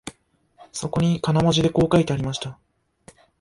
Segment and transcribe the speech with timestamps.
[0.71, 2.57] そこに金文字でこう書いてありました